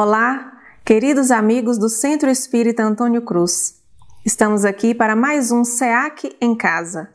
[0.00, 0.52] Olá,
[0.84, 3.82] queridos amigos do Centro Espírita Antônio Cruz.
[4.24, 7.08] Estamos aqui para mais um SEAC em Casa.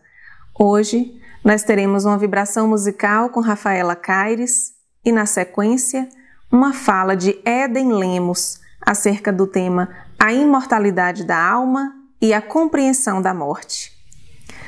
[0.54, 4.74] Hoje nós teremos uma vibração musical com Rafaela Caires
[5.06, 6.10] e, na sequência,
[6.52, 9.88] uma fala de Eden Lemos acerca do tema
[10.20, 13.94] A imortalidade da alma e a compreensão da morte.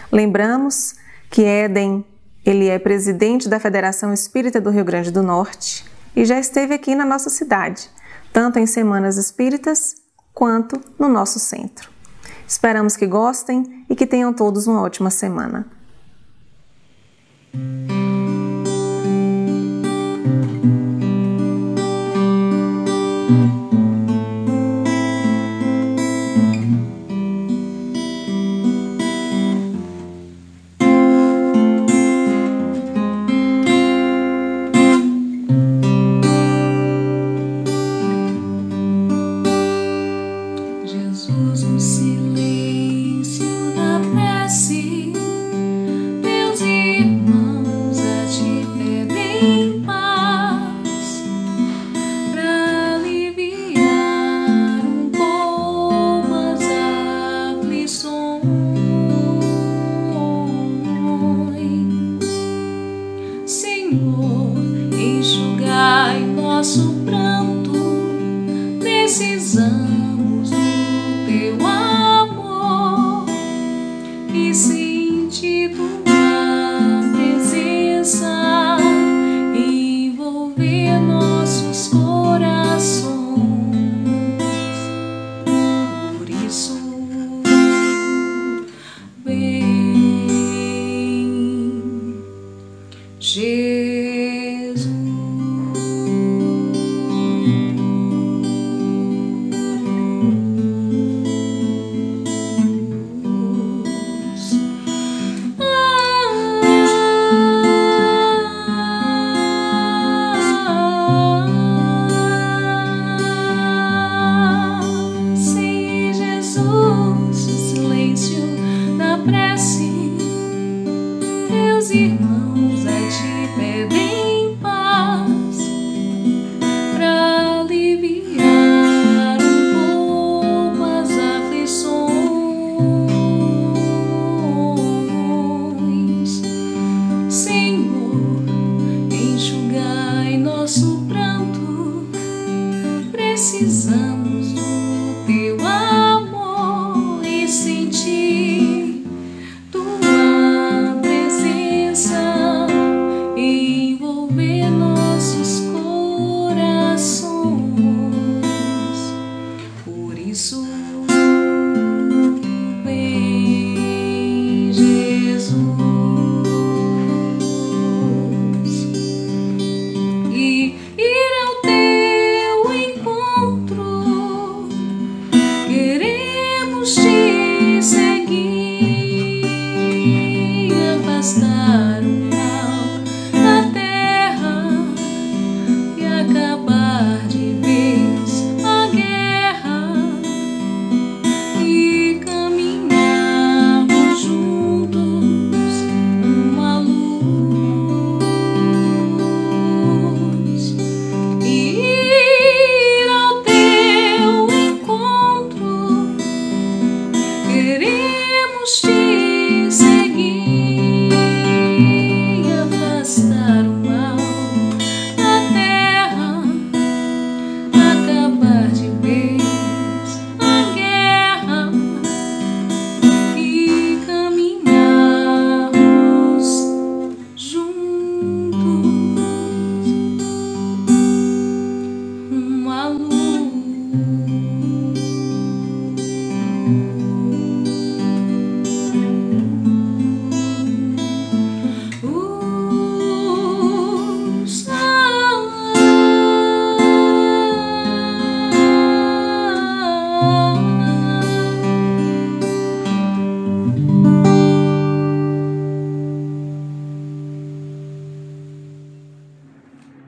[0.10, 0.96] Lembramos
[1.30, 2.06] que Eden
[2.46, 5.84] ele é presidente da Federação Espírita do Rio Grande do Norte
[6.16, 7.94] e já esteve aqui na nossa cidade
[8.36, 9.96] tanto em semanas espíritas
[10.34, 11.90] quanto no nosso centro.
[12.46, 15.66] Esperamos que gostem e que tenham todos uma ótima semana.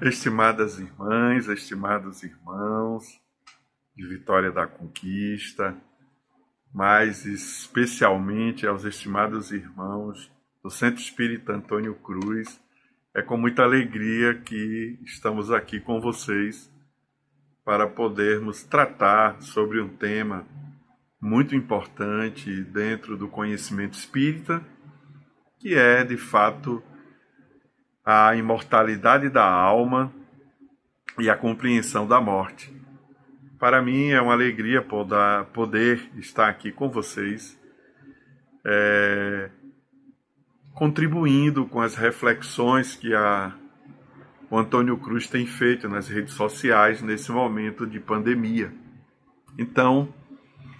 [0.07, 3.03] Estimadas irmãs, estimados irmãos
[3.93, 5.75] de Vitória da Conquista,
[6.73, 10.31] mas especialmente aos estimados irmãos
[10.63, 12.57] do Centro Espírita Antônio Cruz,
[13.13, 16.71] é com muita alegria que estamos aqui com vocês
[17.65, 20.47] para podermos tratar sobre um tema
[21.19, 24.63] muito importante dentro do conhecimento espírita,
[25.59, 26.81] que é, de fato,
[28.09, 30.13] a imortalidade da alma
[31.19, 32.73] e a compreensão da morte.
[33.59, 34.81] Para mim é uma alegria
[35.51, 37.59] poder estar aqui com vocês,
[38.63, 39.49] é,
[40.73, 43.53] contribuindo com as reflexões que a,
[44.49, 48.71] o Antônio Cruz tem feito nas redes sociais nesse momento de pandemia.
[49.59, 50.13] Então,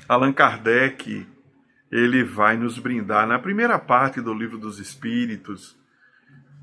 [0.08, 1.28] Allan Kardec
[1.92, 5.78] ele vai nos brindar na primeira parte do livro dos Espíritos,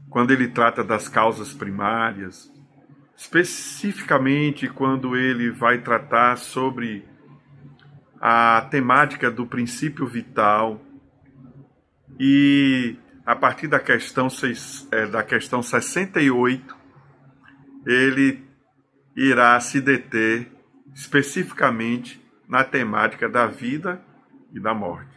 [0.08, 2.52] quando ele trata das causas primárias,
[3.16, 7.04] especificamente quando ele vai tratar sobre
[8.20, 10.80] a temática do princípio vital
[12.18, 12.96] e
[13.26, 14.28] a partir da questão,
[14.90, 16.76] é, da questão 68,
[17.86, 18.44] ele
[19.16, 20.50] irá se deter
[20.94, 24.02] especificamente na temática da vida
[24.52, 25.13] e da morte.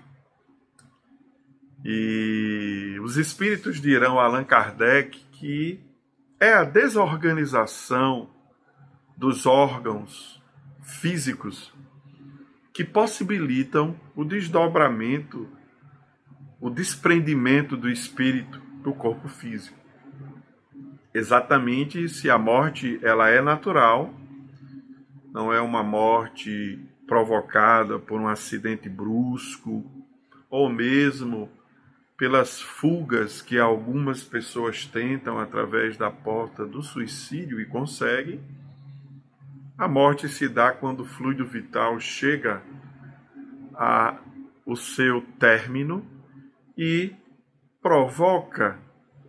[1.86, 5.80] E os espíritos dirão a Allan Kardec que
[6.40, 8.30] é a desorganização
[9.16, 10.42] dos órgãos
[10.82, 11.74] físicos
[12.74, 15.50] que possibilitam o desdobramento,
[16.60, 19.78] o desprendimento do espírito do corpo físico.
[21.14, 24.14] Exatamente se a morte ela é natural,
[25.34, 29.84] não é uma morte provocada por um acidente brusco
[30.50, 31.50] ou mesmo
[32.18, 38.42] pelas fugas que algumas pessoas tentam através da porta do suicídio e conseguem,
[39.78, 42.64] a morte se dá quando o fluido vital chega
[43.76, 44.18] a
[44.66, 46.06] o seu término
[46.78, 47.16] e
[47.82, 48.78] provoca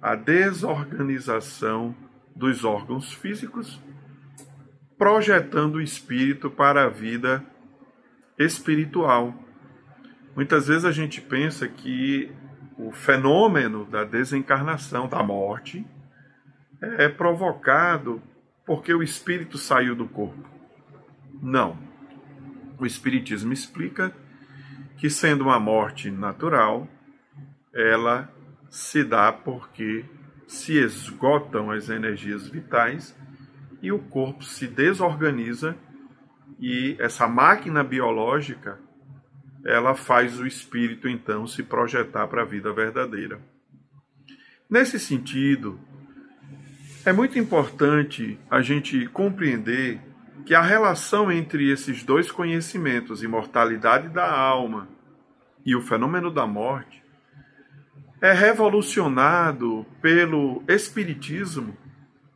[0.03, 1.95] a desorganização
[2.35, 3.81] dos órgãos físicos,
[4.97, 7.45] projetando o espírito para a vida
[8.37, 9.33] espiritual.
[10.35, 12.33] Muitas vezes a gente pensa que
[12.79, 15.85] o fenômeno da desencarnação, da morte,
[16.81, 18.23] é provocado
[18.65, 20.49] porque o espírito saiu do corpo.
[21.43, 21.77] Não.
[22.79, 24.13] O Espiritismo explica
[24.97, 26.87] que, sendo uma morte natural,
[27.75, 28.33] ela
[28.71, 30.05] se dá porque
[30.47, 33.17] se esgotam as energias vitais
[33.83, 35.77] e o corpo se desorganiza
[36.61, 38.79] e essa máquina biológica
[39.65, 43.41] ela faz o espírito então se projetar para a vida verdadeira.
[44.69, 45.79] Nesse sentido,
[47.05, 50.01] é muito importante a gente compreender
[50.45, 54.89] que a relação entre esses dois conhecimentos, imortalidade da alma
[55.65, 57.03] e o fenômeno da morte,
[58.21, 61.77] é revolucionado pelo Espiritismo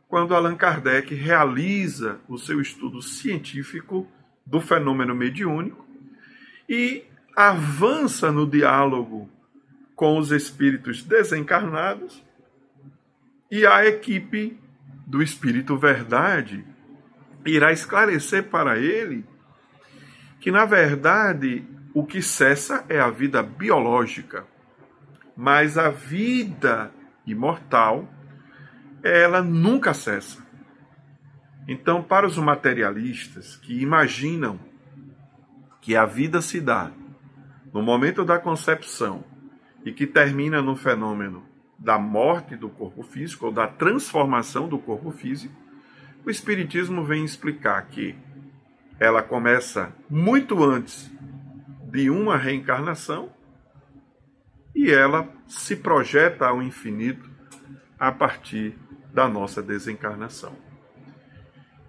[0.07, 4.07] quando Allan Kardec realiza o seu estudo científico
[4.45, 5.85] do fenômeno mediúnico
[6.69, 7.03] e
[7.35, 9.29] avança no diálogo
[9.95, 12.23] com os espíritos desencarnados
[13.49, 14.59] e a equipe
[15.05, 16.65] do Espírito Verdade
[17.45, 19.25] irá esclarecer para ele
[20.39, 24.45] que, na verdade, o que cessa é a vida biológica,
[25.35, 26.91] mas a vida
[27.25, 28.11] imortal,
[29.01, 30.43] ela nunca cessa.
[31.67, 34.59] Então, para os materialistas que imaginam
[35.81, 36.91] que a vida se dá
[37.73, 39.23] no momento da concepção
[39.83, 41.43] e que termina no fenômeno
[41.77, 45.53] da morte do corpo físico ou da transformação do corpo físico,
[46.23, 48.15] o Espiritismo vem explicar que
[48.99, 51.11] ela começa muito antes
[51.91, 53.31] de uma reencarnação
[54.73, 57.29] e ela se projeta ao infinito
[57.99, 58.77] a partir
[59.13, 60.55] da nossa desencarnação.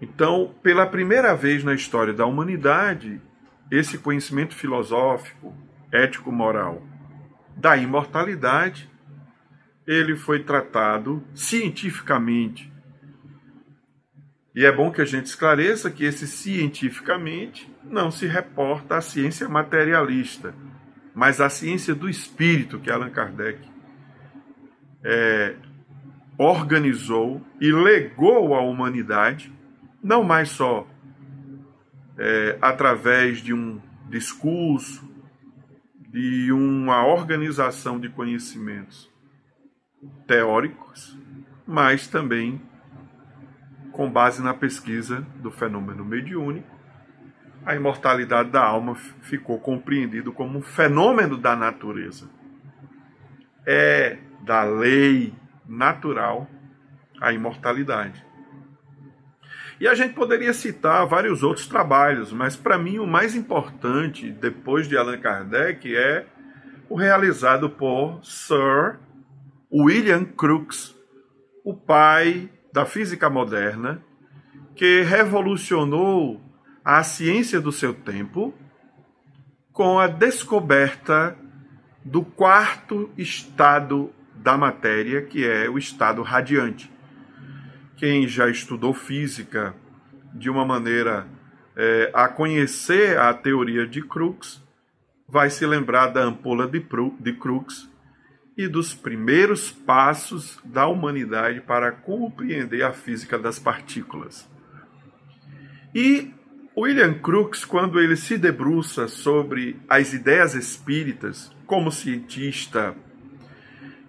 [0.01, 3.21] Então, pela primeira vez na história da humanidade,
[3.71, 5.55] esse conhecimento filosófico,
[5.91, 6.81] ético-moral
[7.55, 8.89] da imortalidade,
[9.87, 12.71] ele foi tratado cientificamente.
[14.53, 19.47] E é bom que a gente esclareça que esse cientificamente não se reporta à ciência
[19.47, 20.55] materialista,
[21.13, 23.59] mas à ciência do espírito que Allan Kardec
[25.03, 25.55] é,
[26.37, 29.53] organizou e legou à humanidade,
[30.03, 30.87] não mais só
[32.17, 35.03] é, através de um discurso,
[36.15, 39.11] de uma organização de conhecimentos
[40.25, 41.19] teóricos,
[41.67, 42.61] mas também
[43.91, 46.73] com base na pesquisa do fenômeno mediúnico,
[47.65, 52.29] a imortalidade da alma ficou compreendido como um fenômeno da natureza.
[53.67, 55.33] É da lei
[55.67, 56.47] natural
[57.19, 58.25] a imortalidade.
[59.79, 64.87] E a gente poderia citar vários outros trabalhos, mas para mim o mais importante, depois
[64.87, 66.25] de Allan Kardec, é
[66.89, 68.97] o realizado por Sir
[69.71, 70.95] William Crookes,
[71.63, 74.01] o pai da física moderna,
[74.75, 76.41] que revolucionou
[76.83, 78.53] a ciência do seu tempo
[79.73, 81.35] com a descoberta
[82.03, 86.94] do quarto estado da matéria, que é o estado radiante.
[87.97, 89.73] Quem já estudou física
[90.33, 91.27] de uma maneira
[91.75, 94.61] é, a conhecer a teoria de Crookes
[95.27, 96.85] vai se lembrar da ampola de,
[97.19, 97.89] de Crookes
[98.57, 104.49] e dos primeiros passos da humanidade para compreender a física das partículas.
[105.93, 106.33] E
[106.77, 112.95] William Crookes, quando ele se debruça sobre as ideias espíritas como cientista,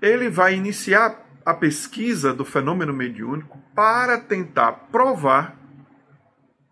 [0.03, 5.57] ele vai iniciar a pesquisa do fenômeno mediúnico para tentar provar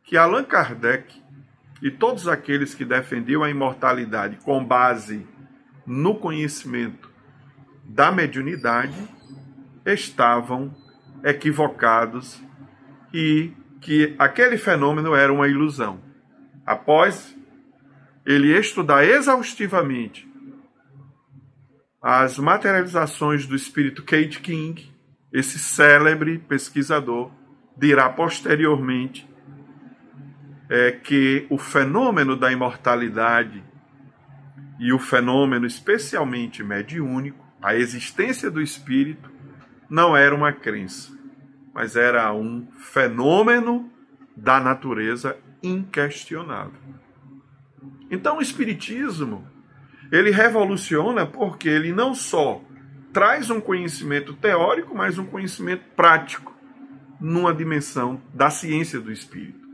[0.02, 1.22] que Allan Kardec
[1.80, 5.24] e todos aqueles que defendiam a imortalidade com base
[5.86, 7.08] no conhecimento
[7.84, 8.96] da mediunidade
[9.86, 10.74] estavam
[11.22, 12.42] equivocados
[13.12, 16.00] e que aquele fenômeno era uma ilusão.
[16.66, 17.36] Após
[18.26, 20.28] ele estudar exaustivamente
[22.06, 24.92] as materializações do espírito Kate King,
[25.32, 27.30] esse célebre pesquisador
[27.78, 29.26] dirá posteriormente
[30.68, 33.64] é, que o fenômeno da imortalidade
[34.78, 39.32] e o fenômeno especialmente mediúnico, a existência do espírito,
[39.88, 41.10] não era uma crença,
[41.72, 43.90] mas era um fenômeno
[44.36, 46.82] da natureza inquestionável.
[48.10, 49.53] Então o espiritismo,
[50.10, 52.62] ele revoluciona porque ele não só
[53.12, 56.54] traz um conhecimento teórico, mas um conhecimento prático
[57.20, 59.64] numa dimensão da ciência do espírito.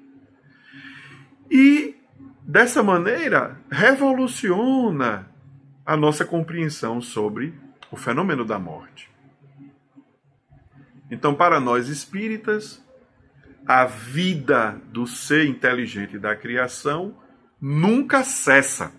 [1.50, 1.96] E
[2.42, 5.28] dessa maneira revoluciona
[5.84, 7.54] a nossa compreensão sobre
[7.90, 9.10] o fenômeno da morte.
[11.10, 12.80] Então, para nós espíritas,
[13.66, 17.16] a vida do ser inteligente da criação
[17.60, 18.92] nunca cessa.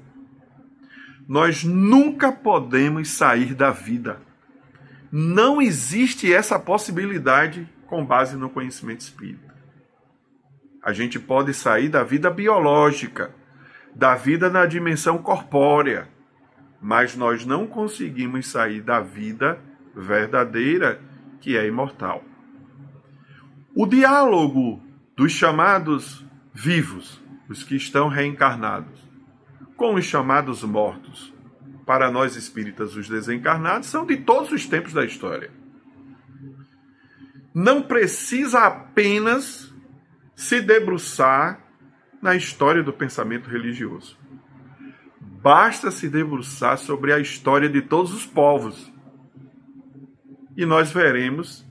[1.31, 4.21] Nós nunca podemos sair da vida.
[5.09, 9.55] Não existe essa possibilidade com base no conhecimento espírita.
[10.83, 13.33] A gente pode sair da vida biológica,
[13.95, 16.09] da vida na dimensão corpórea,
[16.81, 19.57] mas nós não conseguimos sair da vida
[19.95, 21.00] verdadeira
[21.39, 22.25] que é imortal.
[23.73, 24.83] O diálogo
[25.15, 29.00] dos chamados vivos, os que estão reencarnados,
[29.81, 31.33] com os chamados mortos,
[31.88, 35.50] para nós espíritas, os desencarnados, são de todos os tempos da história.
[37.51, 39.73] Não precisa apenas
[40.35, 41.65] se debruçar
[42.21, 44.19] na história do pensamento religioso.
[45.19, 48.93] Basta se debruçar sobre a história de todos os povos
[50.55, 51.65] e nós veremos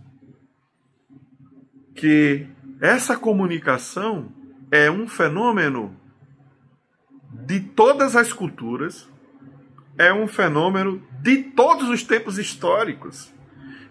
[1.95, 2.45] que
[2.81, 4.33] essa comunicação
[4.69, 6.00] é um fenômeno
[7.31, 9.09] de todas as culturas,
[9.97, 13.33] é um fenômeno de todos os tempos históricos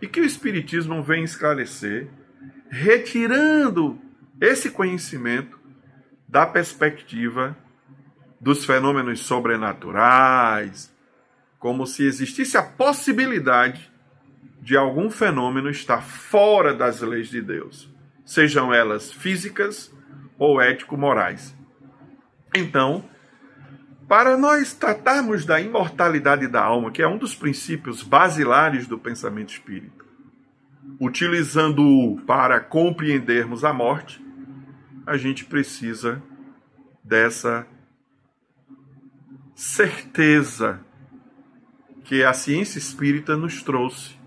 [0.02, 2.10] e que o Espiritismo vem esclarecer,
[2.70, 4.00] retirando
[4.40, 5.60] esse conhecimento
[6.28, 7.58] da perspectiva
[8.40, 10.94] dos fenômenos sobrenaturais,
[11.58, 13.92] como se existisse a possibilidade
[14.62, 17.90] de algum fenômeno estar fora das leis de Deus,
[18.26, 19.94] sejam elas físicas
[20.38, 21.56] ou ético-morais.
[22.56, 23.04] Então,
[24.10, 29.52] para nós tratarmos da imortalidade da alma, que é um dos princípios basilares do pensamento
[29.52, 30.04] espírita,
[31.00, 34.20] utilizando-o para compreendermos a morte,
[35.06, 36.24] a gente precisa
[37.04, 37.68] dessa
[39.54, 40.84] certeza
[42.04, 44.18] que a ciência espírita nos trouxe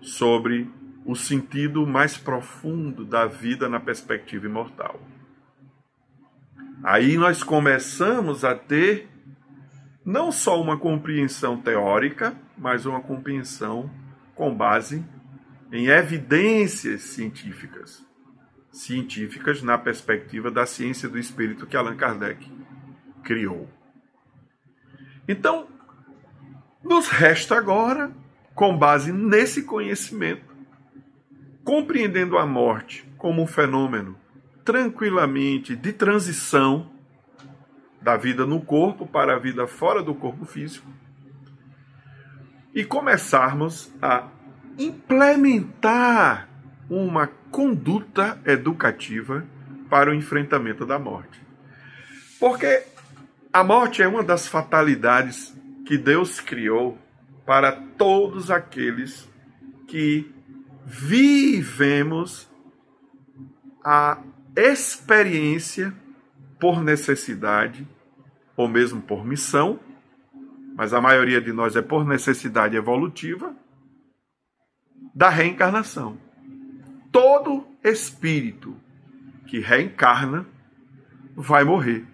[0.00, 0.70] sobre
[1.04, 5.00] o sentido mais profundo da vida na perspectiva imortal.
[6.82, 9.08] Aí nós começamos a ter
[10.04, 13.90] não só uma compreensão teórica, mas uma compreensão
[14.34, 15.04] com base
[15.72, 18.04] em evidências científicas.
[18.70, 22.48] Científicas na perspectiva da ciência do espírito que Allan Kardec
[23.24, 23.68] criou.
[25.26, 25.66] Então,
[26.84, 28.12] nos resta agora
[28.54, 30.54] com base nesse conhecimento,
[31.64, 34.16] compreendendo a morte como um fenômeno
[34.66, 36.90] tranquilamente de transição
[38.02, 40.90] da vida no corpo para a vida fora do corpo físico,
[42.74, 44.28] e começarmos a
[44.78, 46.48] implementar
[46.90, 49.46] uma conduta educativa
[49.88, 51.40] para o enfrentamento da morte.
[52.38, 52.82] Porque
[53.52, 55.56] a morte é uma das fatalidades
[55.86, 56.98] que Deus criou
[57.46, 59.28] para todos aqueles
[59.86, 60.30] que
[60.84, 62.50] vivemos
[63.82, 64.18] a
[64.56, 65.94] experiência
[66.58, 67.86] por necessidade
[68.56, 69.78] ou mesmo por missão,
[70.74, 73.54] mas a maioria de nós é por necessidade evolutiva,
[75.14, 76.18] da reencarnação.
[77.12, 78.76] Todo espírito
[79.46, 80.46] que reencarna
[81.34, 82.06] vai morrer,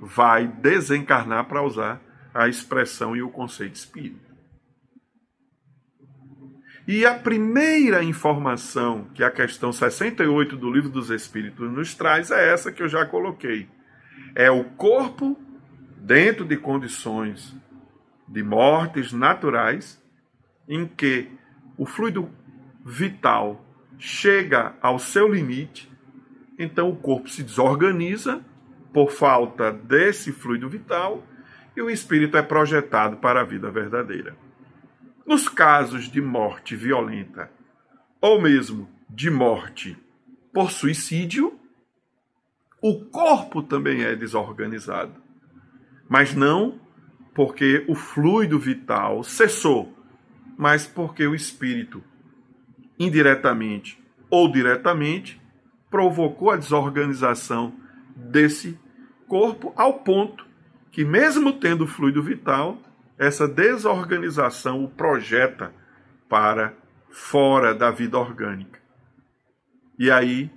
[0.00, 2.00] vai desencarnar para usar
[2.32, 4.31] a expressão e o conceito espírito.
[6.86, 12.52] E a primeira informação que a questão 68 do Livro dos Espíritos nos traz é
[12.52, 13.68] essa que eu já coloquei.
[14.34, 15.38] É o corpo
[15.96, 17.54] dentro de condições
[18.26, 20.02] de mortes naturais
[20.68, 21.28] em que
[21.76, 22.28] o fluido
[22.84, 23.64] vital
[23.98, 25.90] chega ao seu limite,
[26.58, 28.44] então o corpo se desorganiza
[28.92, 31.22] por falta desse fluido vital
[31.76, 34.36] e o espírito é projetado para a vida verdadeira.
[35.26, 37.50] Nos casos de morte violenta
[38.20, 39.96] ou mesmo de morte
[40.52, 41.58] por suicídio,
[42.80, 45.14] o corpo também é desorganizado,
[46.08, 46.80] mas não
[47.34, 49.96] porque o fluido vital cessou,
[50.58, 52.02] mas porque o espírito,
[52.98, 55.40] indiretamente ou diretamente,
[55.90, 57.74] provocou a desorganização
[58.16, 58.78] desse
[59.28, 60.44] corpo ao ponto
[60.90, 62.78] que, mesmo tendo fluido vital,
[63.18, 65.72] essa desorganização o projeta
[66.28, 66.74] para
[67.10, 68.80] fora da vida orgânica.
[69.98, 70.50] E aí,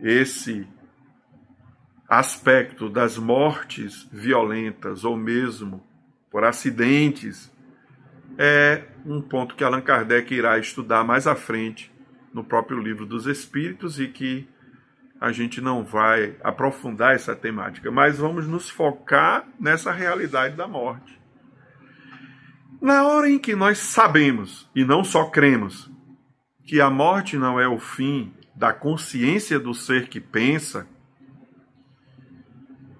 [0.00, 0.66] esse
[2.08, 5.86] aspecto das mortes violentas ou mesmo
[6.30, 7.52] por acidentes
[8.36, 11.92] é um ponto que Allan Kardec irá estudar mais à frente
[12.32, 14.48] no próprio livro dos Espíritos e que
[15.22, 21.16] a gente não vai aprofundar essa temática, mas vamos nos focar nessa realidade da morte.
[22.80, 25.88] Na hora em que nós sabemos, e não só cremos,
[26.64, 30.88] que a morte não é o fim da consciência do ser que pensa,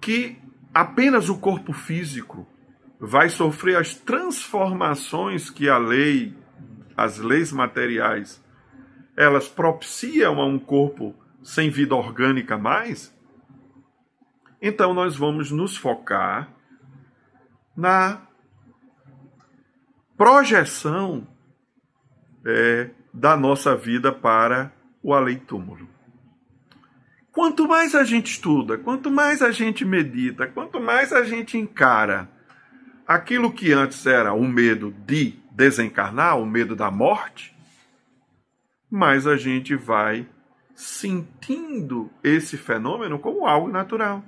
[0.01, 0.39] que
[0.73, 2.47] apenas o corpo físico
[3.01, 6.37] vai sofrer as transformações que a lei,
[6.97, 8.41] as leis materiais,
[9.17, 13.14] elas propiciam a um corpo sem vida orgânica mais?
[14.61, 16.48] Então nós vamos nos focar
[17.76, 18.22] na
[20.16, 21.26] projeção
[22.44, 25.88] é, da nossa vida para o além-túmulo.
[27.33, 32.31] Quanto mais a gente estuda, quanto mais a gente medita, quanto mais a gente encara
[33.07, 37.57] aquilo que antes era o medo de desencarnar, o medo da morte,
[38.90, 40.28] mais a gente vai
[40.83, 44.25] sentindo esse fenômeno como algo natural.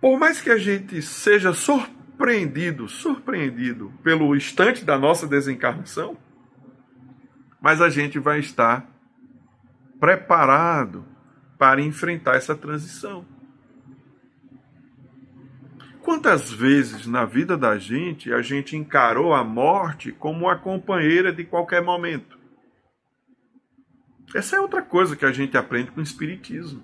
[0.00, 6.16] Por mais que a gente seja surpreendido, surpreendido pelo instante da nossa desencarnação,
[7.60, 8.90] mas a gente vai estar
[10.00, 11.04] preparado
[11.56, 13.24] para enfrentar essa transição.
[16.02, 21.44] Quantas vezes na vida da gente a gente encarou a morte como a companheira de
[21.44, 22.39] qualquer momento?
[24.34, 26.82] Essa é outra coisa que a gente aprende com o Espiritismo.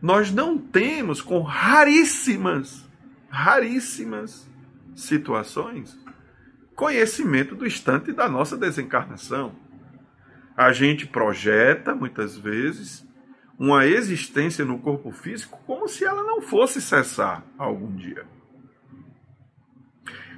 [0.00, 2.86] Nós não temos, com raríssimas,
[3.28, 4.48] raríssimas
[4.94, 5.98] situações,
[6.74, 9.56] conhecimento do instante da nossa desencarnação.
[10.56, 13.06] A gente projeta, muitas vezes,
[13.58, 18.26] uma existência no corpo físico como se ela não fosse cessar algum dia.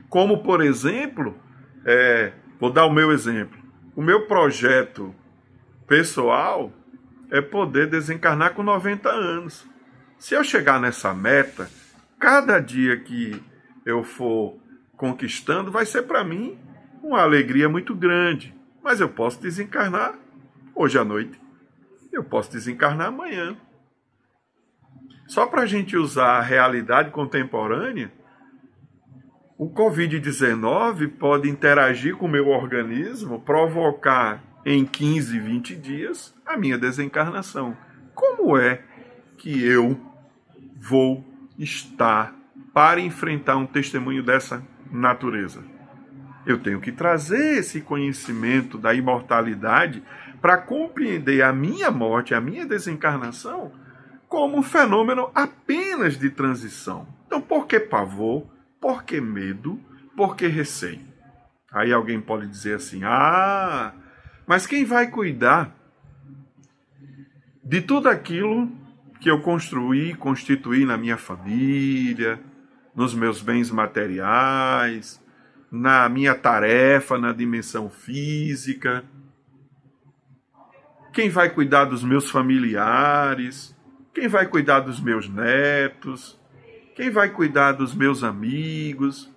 [0.09, 1.37] Como, por exemplo,
[1.85, 3.59] é, vou dar o meu exemplo.
[3.95, 5.15] O meu projeto
[5.89, 6.71] pessoal
[7.31, 9.67] é poder desencarnar com 90 anos.
[10.19, 11.71] Se eu chegar nessa meta,
[12.19, 13.43] cada dia que
[13.85, 14.59] eu for
[14.97, 16.59] conquistando vai ser para mim
[17.03, 18.55] uma alegria muito grande.
[18.83, 20.15] Mas eu posso desencarnar
[20.75, 21.41] hoje à noite.
[22.13, 23.57] Eu posso desencarnar amanhã.
[25.27, 28.13] Só para a gente usar a realidade contemporânea,
[29.59, 36.79] o Covid-19 pode interagir com o meu organismo, provocar em 15, 20 dias a minha
[36.79, 37.77] desencarnação.
[38.15, 38.83] Como é
[39.37, 40.01] que eu
[40.77, 41.25] vou
[41.59, 42.35] estar
[42.73, 45.63] para enfrentar um testemunho dessa natureza?
[46.47, 50.03] Eu tenho que trazer esse conhecimento da imortalidade
[50.41, 53.73] para compreender a minha morte, a minha desencarnação,
[54.29, 57.07] como um fenômeno apenas de transição.
[57.27, 58.47] Então, por que pavor?
[58.81, 59.79] Por que medo?
[60.17, 61.01] Por que receio?
[61.71, 63.93] Aí alguém pode dizer assim: ah,
[64.49, 65.77] mas quem vai cuidar
[67.63, 68.73] de tudo aquilo
[69.21, 72.41] que eu construí, constituí na minha família,
[72.97, 75.23] nos meus bens materiais,
[75.71, 79.05] na minha tarefa, na dimensão física?
[81.13, 83.77] Quem vai cuidar dos meus familiares?
[84.15, 86.41] Quem vai cuidar dos meus netos?
[86.97, 89.31] Quem vai cuidar dos meus amigos?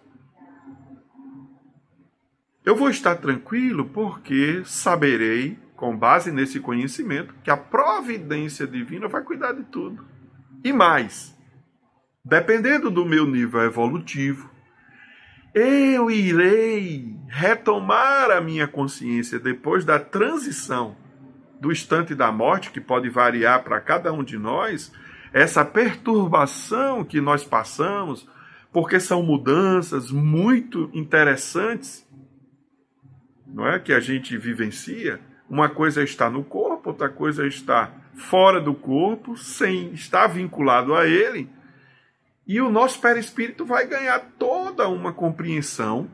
[2.63, 9.23] Eu vou estar tranquilo porque saberei, com base nesse conhecimento, que a providência divina vai
[9.23, 10.05] cuidar de tudo.
[10.63, 11.35] E mais,
[12.23, 14.47] dependendo do meu nível evolutivo,
[15.55, 20.95] eu irei retomar a minha consciência depois da transição
[21.59, 24.91] do instante da morte, que pode variar para cada um de nós,
[25.33, 28.27] essa perturbação que nós passamos,
[28.71, 32.07] porque são mudanças muito interessantes
[33.53, 35.19] não é que a gente vivencia.
[35.49, 40.27] Uma coisa é está no corpo, outra coisa é está fora do corpo, sem estar
[40.27, 41.49] vinculado a ele.
[42.47, 46.09] E o nosso perispírito vai ganhar toda uma compreensão,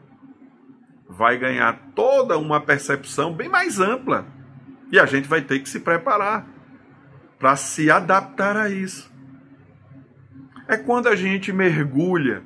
[1.07, 4.25] vai ganhar toda uma percepção bem mais ampla.
[4.91, 6.47] E a gente vai ter que se preparar
[7.37, 9.11] para se adaptar a isso.
[10.67, 12.43] É quando a gente mergulha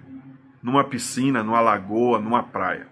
[0.62, 2.91] numa piscina, numa lagoa, numa praia.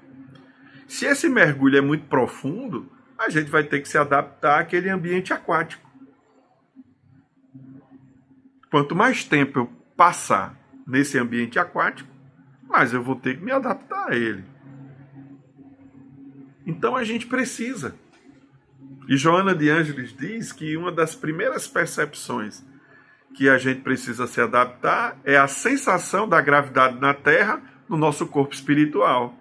[0.90, 5.32] Se esse mergulho é muito profundo, a gente vai ter que se adaptar àquele ambiente
[5.32, 5.88] aquático.
[8.72, 12.10] Quanto mais tempo eu passar nesse ambiente aquático,
[12.68, 14.44] mais eu vou ter que me adaptar a ele.
[16.66, 17.94] Então a gente precisa.
[19.08, 22.66] E Joana de Ângeles diz que uma das primeiras percepções
[23.36, 28.26] que a gente precisa se adaptar é a sensação da gravidade na Terra no nosso
[28.26, 29.39] corpo espiritual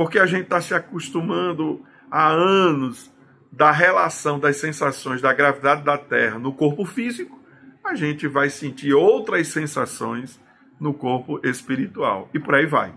[0.00, 3.12] porque a gente está se acostumando há anos
[3.52, 7.38] da relação das sensações da gravidade da Terra no corpo físico,
[7.84, 10.40] a gente vai sentir outras sensações
[10.80, 12.94] no corpo espiritual e por aí vai.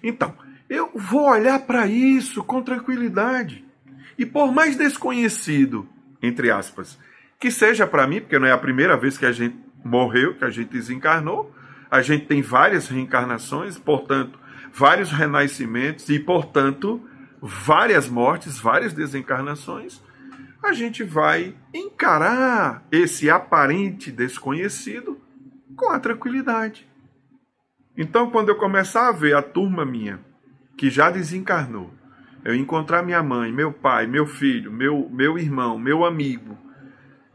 [0.00, 0.32] Então,
[0.70, 3.64] eu vou olhar para isso com tranquilidade.
[4.16, 5.88] E por mais desconhecido,
[6.22, 6.96] entre aspas,
[7.36, 10.44] que seja para mim, porque não é a primeira vez que a gente morreu, que
[10.44, 11.52] a gente desencarnou,
[11.90, 14.45] a gente tem várias reencarnações, portanto,
[14.76, 17.00] vários renascimentos e, portanto,
[17.40, 20.02] várias mortes, várias desencarnações,
[20.62, 25.18] a gente vai encarar esse aparente desconhecido
[25.74, 26.86] com a tranquilidade.
[27.96, 30.20] Então, quando eu começar a ver a turma minha
[30.76, 31.90] que já desencarnou,
[32.44, 36.56] eu encontrar minha mãe, meu pai, meu filho, meu, meu irmão, meu amigo,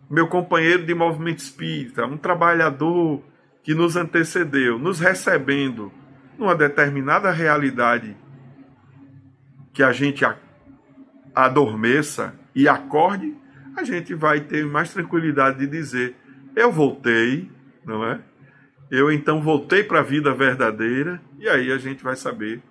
[0.07, 3.23] meu companheiro de movimento espírita, um trabalhador
[3.63, 5.91] que nos antecedeu, nos recebendo
[6.37, 8.15] numa determinada realidade
[9.73, 10.25] que a gente
[11.33, 13.35] adormeça e acorde,
[13.75, 16.15] a gente vai ter mais tranquilidade de dizer:
[16.55, 17.49] eu voltei,
[17.85, 18.19] não é?
[18.89, 22.61] Eu então voltei para a vida verdadeira, e aí a gente vai saber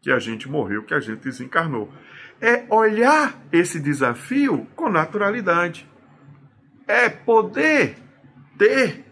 [0.00, 1.92] que a gente morreu, que a gente desencarnou.
[2.40, 5.88] É olhar esse desafio com naturalidade.
[6.86, 7.96] É poder
[8.56, 9.04] ter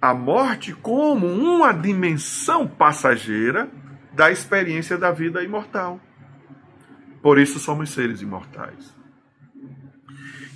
[0.00, 3.68] a morte como uma dimensão passageira
[4.12, 6.00] da experiência da vida imortal.
[7.20, 8.96] Por isso somos seres imortais.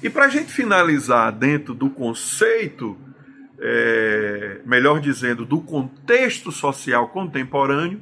[0.02, 2.98] E para a gente finalizar dentro do conceito,
[3.58, 8.00] é, melhor dizendo, do contexto social contemporâneo,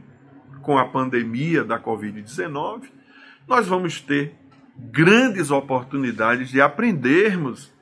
[0.63, 2.85] com a pandemia da Covid-19,
[3.47, 4.35] nós vamos ter
[4.77, 7.73] grandes oportunidades de aprendermos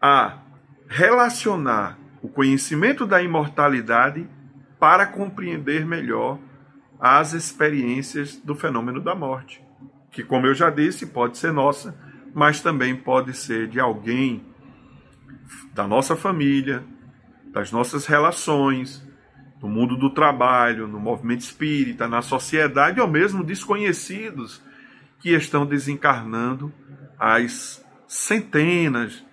[0.00, 0.38] a
[0.88, 4.28] relacionar o conhecimento da imortalidade
[4.80, 6.40] para compreender melhor
[6.98, 9.62] as experiências do fenômeno da morte,
[10.10, 11.96] que, como eu já disse, pode ser nossa,
[12.34, 14.44] mas também pode ser de alguém
[15.72, 16.82] da nossa família,
[17.52, 19.06] das nossas relações,
[19.62, 24.60] no mundo do trabalho, no movimento espírita, na sociedade, ou mesmo desconhecidos
[25.20, 26.74] que estão desencarnando
[27.20, 29.24] as centenas.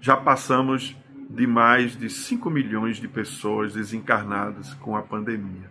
[0.00, 0.96] Já passamos
[1.28, 5.70] de mais de 5 milhões de pessoas desencarnadas com a pandemia.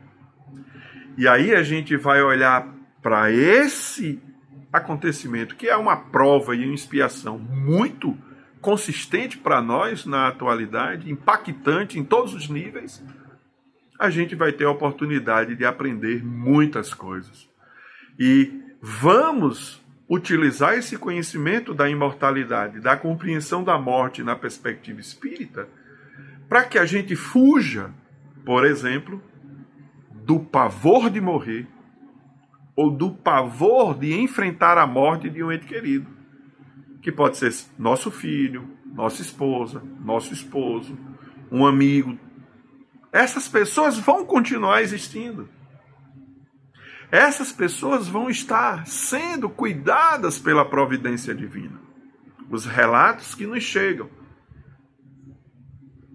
[1.17, 2.67] E aí a gente vai olhar
[3.01, 4.21] para esse
[4.71, 8.17] acontecimento, que é uma prova e uma expiação muito
[8.61, 13.03] consistente para nós na atualidade, impactante em todos os níveis,
[13.99, 17.49] a gente vai ter a oportunidade de aprender muitas coisas.
[18.19, 25.67] E vamos utilizar esse conhecimento da imortalidade, da compreensão da morte na perspectiva espírita,
[26.47, 27.91] para que a gente fuja,
[28.45, 29.21] por exemplo,
[30.23, 31.67] do pavor de morrer,
[32.75, 36.07] ou do pavor de enfrentar a morte de um ente querido,
[37.01, 40.97] que pode ser nosso filho, nossa esposa, nosso esposo,
[41.51, 42.17] um amigo.
[43.11, 45.49] Essas pessoas vão continuar existindo.
[47.11, 51.79] Essas pessoas vão estar sendo cuidadas pela providência divina.
[52.49, 54.09] Os relatos que nos chegam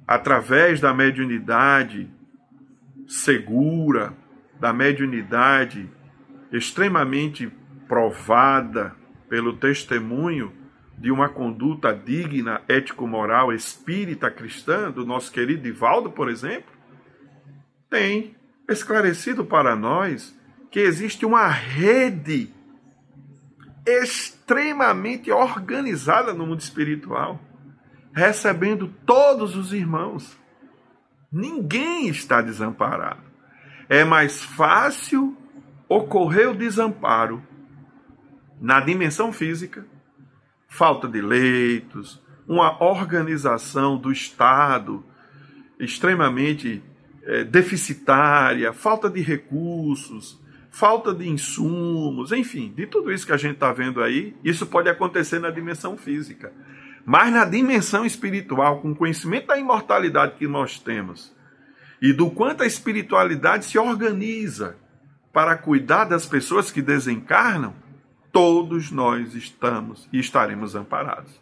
[0.07, 2.11] através da mediunidade
[3.07, 4.15] segura,
[4.61, 5.91] da mediunidade
[6.53, 7.51] extremamente
[7.89, 8.95] provada
[9.29, 10.53] pelo testemunho
[10.99, 16.71] de uma conduta digna, ético-moral, espírita cristã, do nosso querido Divaldo, por exemplo,
[17.89, 18.37] tem
[18.69, 20.39] esclarecido para nós
[20.73, 22.51] que existe uma rede
[23.87, 27.39] extremamente organizada no mundo espiritual,
[28.15, 30.39] recebendo todos os irmãos.
[31.31, 33.21] Ninguém está desamparado.
[33.87, 35.37] É mais fácil
[35.89, 37.47] ocorrer o desamparo
[38.59, 39.87] na dimensão física,
[40.69, 45.05] falta de leitos, uma organização do Estado
[45.79, 46.83] extremamente
[47.25, 50.42] é, deficitária, falta de recursos,
[50.73, 54.89] falta de insumos, enfim, de tudo isso que a gente está vendo aí, isso pode
[54.89, 56.51] acontecer na dimensão física.
[57.05, 61.33] Mas na dimensão espiritual, com o conhecimento da imortalidade que nós temos
[62.01, 64.77] e do quanto a espiritualidade se organiza
[65.33, 67.75] para cuidar das pessoas que desencarnam,
[68.33, 71.41] todos nós estamos e estaremos amparados.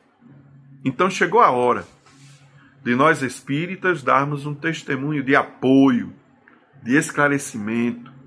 [0.84, 1.86] Então chegou a hora
[2.82, 6.12] de nós espíritas darmos um testemunho de apoio,
[6.82, 8.19] de esclarecimento,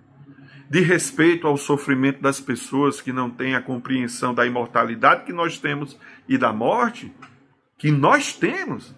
[0.73, 5.59] de respeito ao sofrimento das pessoas que não têm a compreensão da imortalidade que nós
[5.59, 5.95] temos
[6.27, 7.13] e da morte
[7.77, 8.95] que nós temos,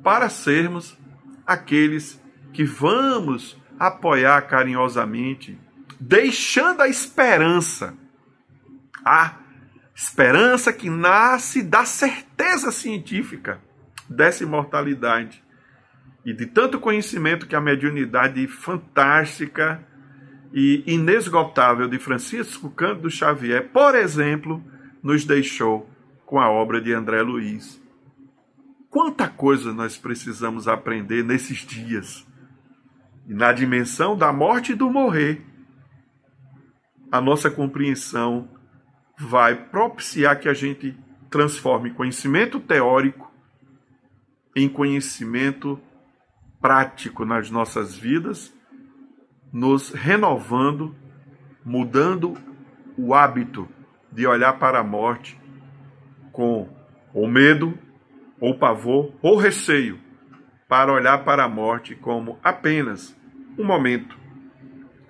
[0.00, 0.96] para sermos
[1.44, 5.58] aqueles que vamos apoiar carinhosamente,
[5.98, 7.98] deixando a esperança,
[9.04, 9.38] a
[9.96, 13.60] esperança que nasce da certeza científica
[14.08, 15.42] dessa imortalidade
[16.24, 19.84] e de tanto conhecimento que a mediunidade fantástica
[20.52, 24.62] e inesgotável de Francisco Cândido Xavier, por exemplo,
[25.02, 25.88] nos deixou
[26.24, 27.80] com a obra de André Luiz.
[28.90, 32.26] Quanta coisa nós precisamos aprender nesses dias.
[33.26, 35.44] E na dimensão da morte e do morrer,
[37.12, 38.48] a nossa compreensão
[39.18, 40.96] vai propiciar que a gente
[41.30, 43.30] transforme conhecimento teórico
[44.56, 45.78] em conhecimento
[46.60, 48.52] prático nas nossas vidas
[49.52, 50.94] nos renovando,
[51.64, 52.36] mudando
[52.96, 53.68] o hábito
[54.10, 55.38] de olhar para a morte
[56.32, 56.68] com
[57.12, 57.76] ou medo,
[58.40, 59.98] ou pavor, ou receio,
[60.68, 63.16] para olhar para a morte como apenas
[63.58, 64.16] um momento,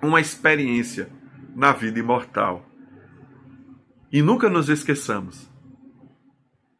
[0.01, 1.09] uma experiência
[1.55, 2.65] na vida imortal.
[4.11, 5.49] E nunca nos esqueçamos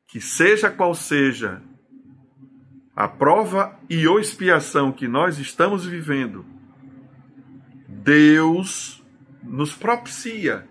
[0.07, 1.61] que, seja qual seja
[2.95, 6.45] a prova e ou expiação que nós estamos vivendo,
[8.09, 9.05] Deus
[9.43, 10.67] nos propicia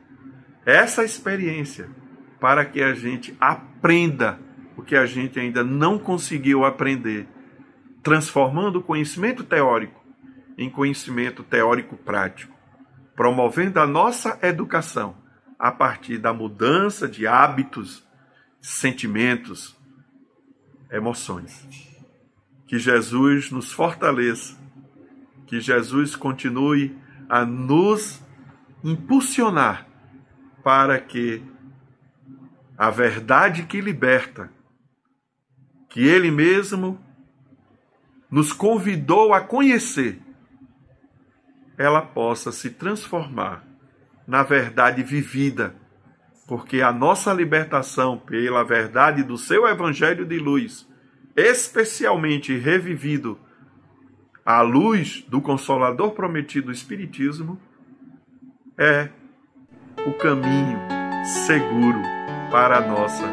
[0.66, 1.88] essa experiência
[2.40, 4.40] para que a gente aprenda
[4.76, 7.28] o que a gente ainda não conseguiu aprender,
[8.02, 10.04] transformando o conhecimento teórico
[10.56, 12.52] em conhecimento teórico prático,
[13.14, 15.16] promovendo a nossa educação
[15.56, 18.04] a partir da mudança de hábitos,
[18.60, 19.76] sentimentos,
[20.90, 21.68] emoções.
[22.66, 24.58] Que Jesus nos fortaleça,
[25.46, 26.98] que Jesus continue
[27.28, 28.22] a nos
[28.82, 29.86] impulsionar
[30.62, 31.42] para que
[32.76, 34.50] a verdade que liberta,
[35.88, 36.98] que Ele mesmo
[38.30, 40.20] nos convidou a conhecer,
[41.76, 43.64] ela possa se transformar
[44.26, 45.74] na verdade vivida,
[46.46, 50.86] porque a nossa libertação pela verdade do seu Evangelho de luz,
[51.34, 53.38] especialmente revivido
[54.48, 57.60] à luz do Consolador prometido Espiritismo,
[58.78, 59.10] é
[60.06, 60.78] o caminho
[61.44, 62.00] seguro
[62.50, 63.26] para a nossa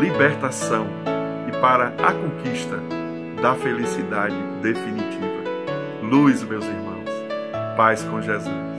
[0.00, 0.88] libertação
[1.48, 2.82] e para a conquista
[3.40, 5.40] da felicidade definitiva.
[6.02, 7.08] Luz, meus irmãos,
[7.76, 8.69] paz com Jesus.